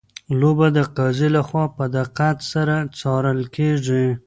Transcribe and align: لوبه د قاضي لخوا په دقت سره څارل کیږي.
لوبه 0.39 0.67
د 0.77 0.79
قاضي 0.97 1.29
لخوا 1.35 1.65
په 1.77 1.85
دقت 1.97 2.37
سره 2.51 2.75
څارل 2.99 3.39
کیږي. 3.55 4.05